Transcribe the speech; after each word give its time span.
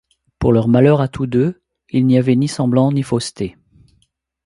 Pour 0.39 0.51
leur 0.51 0.67
malheur 0.67 0.99
à 0.99 1.07
tous 1.07 1.27
deux, 1.27 1.61
il 1.91 2.07
n’y 2.07 2.17
avait 2.17 2.35
ni 2.35 2.47
semblants 2.47 2.91
ni 2.91 3.03
fausseté. 3.03 3.55